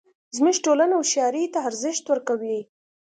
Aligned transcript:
زموږ 0.37 0.55
ټولنه 0.65 0.93
هوښیارۍ 0.97 1.45
ته 1.53 1.59
ارزښت 1.69 2.03
ورکوي 2.07 2.59